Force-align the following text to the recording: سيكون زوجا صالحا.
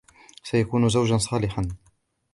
سيكون 0.43 0.89
زوجا 0.89 1.17
صالحا. 1.17 1.67